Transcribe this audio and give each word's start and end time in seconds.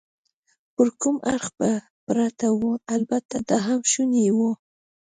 پر 0.75 0.87
کوم 1.01 1.15
اړخ 1.33 1.45
به 1.57 1.71
پرته 2.05 2.47
وه؟ 2.59 2.71
البته 2.95 3.35
دا 3.49 3.57
هم 3.67 3.79
شونې 3.91 4.27
وه. 4.37 4.51